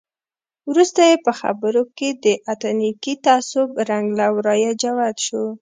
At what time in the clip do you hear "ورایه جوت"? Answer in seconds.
4.35-5.17